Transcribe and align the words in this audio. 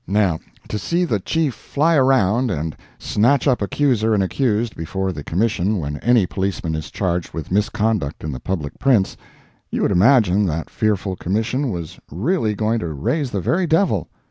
Now 0.07 0.39
to 0.67 0.79
see 0.79 1.05
the 1.05 1.19
Chief 1.19 1.53
fly 1.53 1.95
around 1.95 2.49
and 2.49 2.75
snatch 2.97 3.47
up 3.47 3.61
accuser 3.61 4.15
and 4.15 4.23
accused 4.23 4.75
before 4.75 5.11
the 5.11 5.23
commission 5.23 5.77
when 5.77 5.97
any 5.97 6.25
policeman 6.25 6.73
is 6.73 6.89
charged 6.89 7.35
with 7.35 7.51
misconduct 7.51 8.23
in 8.23 8.31
the 8.31 8.39
public 8.39 8.79
prints, 8.79 9.15
you 9.69 9.83
would 9.83 9.91
imagine 9.91 10.47
that 10.47 10.71
fearful 10.71 11.15
Commission 11.15 11.69
was 11.69 11.99
really 12.09 12.55
going 12.55 12.79
to 12.79 12.87
raise 12.87 13.29
the 13.29 13.41
very 13.41 13.67
devil. 13.67 14.09